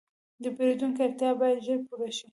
د 0.43 0.45
پیرودونکي 0.55 1.01
اړتیا 1.05 1.31
باید 1.39 1.63
ژر 1.65 1.79
پوره 1.87 2.09
شي. 2.17 2.27